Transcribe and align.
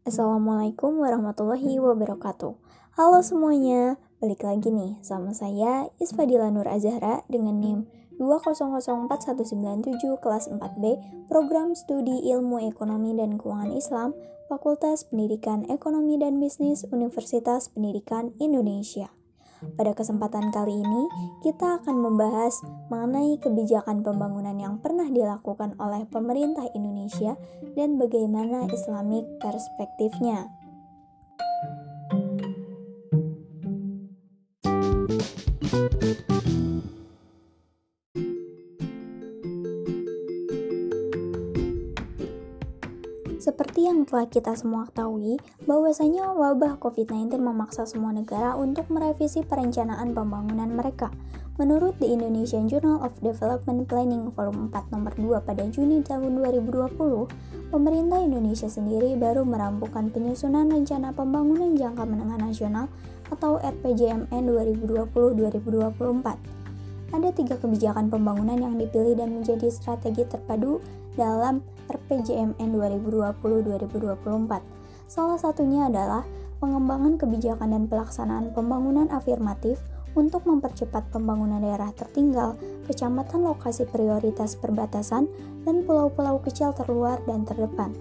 Assalamualaikum 0.00 0.96
warahmatullahi 0.96 1.76
wabarakatuh. 1.76 2.56
Halo 2.96 3.20
semuanya, 3.20 4.00
balik 4.16 4.48
lagi 4.48 4.72
nih 4.72 4.96
sama 5.04 5.36
saya 5.36 5.92
Isfadila 6.00 6.48
Nur 6.48 6.64
Azhara 6.64 7.20
dengan 7.28 7.60
NIM 7.60 7.84
2004197 8.16 10.00
kelas 10.24 10.48
4B 10.48 10.84
Program 11.28 11.76
Studi 11.76 12.32
Ilmu 12.32 12.64
Ekonomi 12.64 13.12
dan 13.12 13.36
Keuangan 13.36 13.76
Islam 13.76 14.16
Fakultas 14.48 15.04
Pendidikan 15.04 15.68
Ekonomi 15.68 16.16
dan 16.16 16.40
Bisnis 16.40 16.88
Universitas 16.88 17.68
Pendidikan 17.68 18.32
Indonesia. 18.40 19.12
Pada 19.76 19.92
kesempatan 19.92 20.52
kali 20.52 20.80
ini, 20.80 21.02
kita 21.44 21.80
akan 21.80 21.96
membahas 22.00 22.60
mengenai 22.88 23.36
kebijakan 23.40 24.00
pembangunan 24.00 24.56
yang 24.56 24.80
pernah 24.80 25.08
dilakukan 25.08 25.76
oleh 25.76 26.04
pemerintah 26.08 26.68
Indonesia 26.72 27.36
dan 27.76 28.00
bagaimana 28.00 28.68
Islamic 28.72 29.24
perspektifnya. 29.40 30.59
Seperti 43.40 43.88
yang 43.88 44.04
telah 44.04 44.28
kita 44.28 44.52
semua 44.52 44.84
ketahui, 44.84 45.40
bahwasanya 45.64 46.36
wabah 46.36 46.76
COVID-19 46.76 47.40
memaksa 47.40 47.88
semua 47.88 48.12
negara 48.12 48.52
untuk 48.52 48.92
merevisi 48.92 49.40
perencanaan 49.40 50.12
pembangunan 50.12 50.68
mereka. 50.68 51.08
Menurut 51.56 51.96
The 51.96 52.12
Indonesian 52.12 52.68
Journal 52.68 53.00
of 53.00 53.16
Development 53.24 53.88
Planning 53.88 54.28
Volume 54.36 54.68
4 54.68 54.92
nomor 54.92 55.16
2 55.16 55.40
pada 55.40 55.64
Juni 55.72 56.04
tahun 56.04 56.36
2020, 56.36 57.72
pemerintah 57.72 58.20
Indonesia 58.20 58.68
sendiri 58.68 59.16
baru 59.16 59.48
merampungkan 59.48 60.12
penyusunan 60.12 60.68
rencana 60.68 61.16
pembangunan 61.16 61.72
jangka 61.72 62.04
menengah 62.04 62.36
nasional 62.44 62.92
atau 63.32 63.56
RPJMN 63.56 64.44
2020-2024 65.16 66.59
ada 67.10 67.34
tiga 67.34 67.58
kebijakan 67.58 68.10
pembangunan 68.10 68.58
yang 68.58 68.74
dipilih 68.78 69.18
dan 69.18 69.34
menjadi 69.34 69.70
strategi 69.70 70.26
terpadu 70.26 70.78
dalam 71.18 71.62
RPJMN 71.90 72.70
2020-2024. 73.42 75.10
Salah 75.10 75.38
satunya 75.38 75.90
adalah 75.90 76.22
pengembangan 76.62 77.18
kebijakan 77.18 77.74
dan 77.74 77.84
pelaksanaan 77.90 78.54
pembangunan 78.54 79.10
afirmatif 79.10 79.82
untuk 80.14 80.46
mempercepat 80.46 81.06
pembangunan 81.10 81.62
daerah 81.62 81.90
tertinggal, 81.94 82.58
kecamatan 82.86 83.46
lokasi 83.46 83.86
prioritas 83.86 84.58
perbatasan, 84.58 85.30
dan 85.62 85.86
pulau-pulau 85.86 86.42
kecil 86.42 86.74
terluar 86.74 87.22
dan 87.26 87.46
terdepan. 87.46 87.94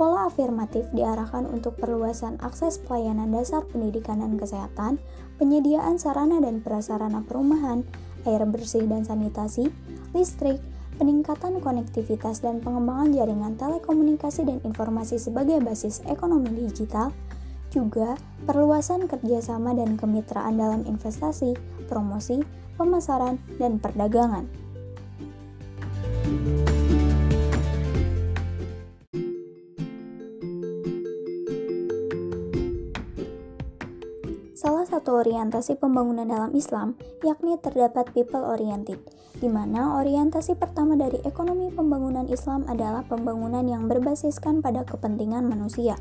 Pola 0.00 0.32
afirmatif 0.32 0.88
diarahkan 0.96 1.44
untuk 1.44 1.76
perluasan 1.76 2.40
akses 2.40 2.80
pelayanan 2.80 3.28
dasar 3.36 3.68
pendidikan 3.68 4.24
dan 4.24 4.40
kesehatan, 4.40 4.96
penyediaan 5.36 6.00
sarana 6.00 6.40
dan 6.40 6.64
prasarana 6.64 7.20
perumahan, 7.20 7.84
air 8.24 8.42
bersih 8.48 8.84
dan 8.88 9.04
sanitasi, 9.06 9.68
listrik, 10.16 10.60
peningkatan 11.00 11.64
konektivitas 11.64 12.44
dan 12.44 12.60
pengembangan 12.60 13.12
jaringan 13.16 13.54
telekomunikasi 13.56 14.44
dan 14.44 14.58
informasi 14.66 15.16
sebagai 15.16 15.60
basis 15.64 16.04
ekonomi 16.04 16.52
digital, 16.52 17.14
juga 17.70 18.18
perluasan 18.44 19.06
kerjasama 19.06 19.72
dan 19.72 19.94
kemitraan 19.96 20.58
dalam 20.58 20.82
investasi, 20.84 21.54
promosi, 21.86 22.42
pemasaran, 22.74 23.38
dan 23.56 23.78
perdagangan. 23.78 24.69
Satu 35.00 35.24
orientasi 35.24 35.80
pembangunan 35.80 36.28
dalam 36.28 36.52
Islam 36.52 36.92
yakni 37.24 37.56
terdapat 37.56 38.12
people 38.12 38.44
oriented, 38.44 39.00
di 39.40 39.48
mana 39.48 39.96
orientasi 39.96 40.60
pertama 40.60 40.92
dari 40.92 41.16
ekonomi 41.24 41.72
pembangunan 41.72 42.28
Islam 42.28 42.68
adalah 42.68 43.00
pembangunan 43.08 43.64
yang 43.64 43.88
berbasiskan 43.88 44.60
pada 44.60 44.84
kepentingan 44.84 45.48
manusia. 45.48 45.96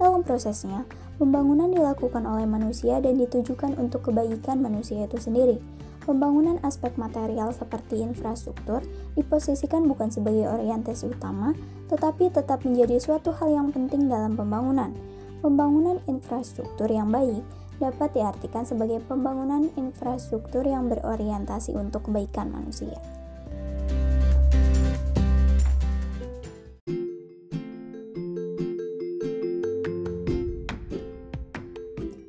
Dalam 0.00 0.24
prosesnya, 0.24 0.88
pembangunan 1.20 1.68
dilakukan 1.68 2.24
oleh 2.24 2.48
manusia 2.48 2.96
dan 3.04 3.20
ditujukan 3.20 3.76
untuk 3.76 4.08
kebaikan 4.08 4.64
manusia 4.64 5.04
itu 5.04 5.20
sendiri. 5.20 5.60
Pembangunan 6.08 6.56
aspek 6.64 6.96
material 6.96 7.52
seperti 7.52 8.00
infrastruktur 8.00 8.80
diposisikan 9.12 9.84
bukan 9.84 10.08
sebagai 10.08 10.48
orientasi 10.48 11.12
utama, 11.12 11.52
tetapi 11.92 12.32
tetap 12.32 12.64
menjadi 12.64 12.96
suatu 12.96 13.28
hal 13.36 13.52
yang 13.52 13.68
penting 13.76 14.08
dalam 14.08 14.40
pembangunan. 14.40 14.96
Pembangunan 15.44 16.00
infrastruktur 16.08 16.88
yang 16.88 17.12
baik 17.12 17.44
dapat 17.78 18.14
diartikan 18.14 18.66
sebagai 18.66 19.02
pembangunan 19.06 19.70
infrastruktur 19.78 20.66
yang 20.66 20.90
berorientasi 20.90 21.74
untuk 21.74 22.10
kebaikan 22.10 22.50
manusia. 22.50 22.98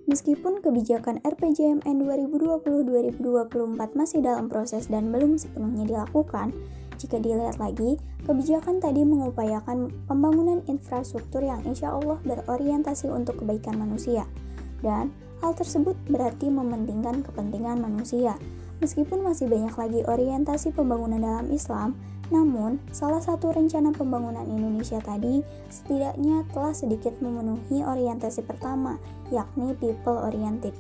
Meskipun 0.09 0.65
kebijakan 0.65 1.21
RPJMN 1.21 1.95
2020-2024 2.65 3.93
masih 3.93 4.25
dalam 4.25 4.49
proses 4.49 4.89
dan 4.89 5.13
belum 5.13 5.37
sepenuhnya 5.37 5.85
dilakukan, 5.85 6.49
jika 6.97 7.21
dilihat 7.21 7.61
lagi, 7.61 8.01
kebijakan 8.25 8.81
tadi 8.81 9.05
mengupayakan 9.05 9.93
pembangunan 10.09 10.65
infrastruktur 10.65 11.45
yang 11.45 11.61
insya 11.63 11.93
Allah 11.93 12.17
berorientasi 12.25 13.07
untuk 13.07 13.45
kebaikan 13.45 13.77
manusia. 13.77 14.25
Dan 14.81 15.13
Hal 15.39 15.55
tersebut 15.55 15.95
berarti 16.11 16.51
mementingkan 16.51 17.23
kepentingan 17.23 17.79
manusia. 17.79 18.35
Meskipun 18.83 19.23
masih 19.23 19.47
banyak 19.47 19.75
lagi 19.75 19.99
orientasi 20.07 20.71
pembangunan 20.71 21.19
dalam 21.19 21.47
Islam, 21.51 21.95
namun 22.31 22.77
salah 22.93 23.19
satu 23.19 23.51
rencana 23.51 23.89
pembangunan 23.91 24.45
Indonesia 24.45 25.01
tadi 25.01 25.41
setidaknya 25.67 26.45
telah 26.53 26.75
sedikit 26.75 27.17
memenuhi 27.23 27.83
orientasi 27.83 28.45
pertama, 28.45 29.01
yakni 29.33 29.75
people 29.75 30.15
oriented. 30.15 30.75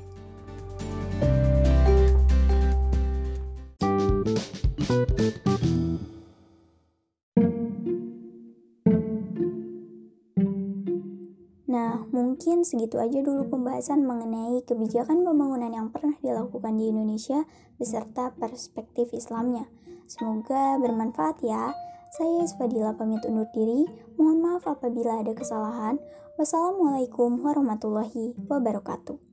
Mungkin 12.19 12.67
segitu 12.67 12.99
aja 12.99 13.23
dulu 13.23 13.47
pembahasan 13.47 14.03
mengenai 14.03 14.59
kebijakan 14.67 15.23
pembangunan 15.23 15.71
yang 15.71 15.87
pernah 15.87 16.19
dilakukan 16.19 16.75
di 16.75 16.91
Indonesia 16.91 17.47
beserta 17.79 18.35
perspektif 18.35 19.15
Islamnya. 19.15 19.71
Semoga 20.11 20.75
bermanfaat 20.75 21.39
ya. 21.39 21.71
Saya 22.11 22.43
Isfadila 22.43 22.99
pamit 22.99 23.23
undur 23.23 23.47
diri. 23.55 23.87
Mohon 24.19 24.37
maaf 24.43 24.67
apabila 24.67 25.23
ada 25.23 25.31
kesalahan. 25.31 26.01
Wassalamualaikum 26.35 27.39
warahmatullahi 27.39 28.35
wabarakatuh. 28.51 29.28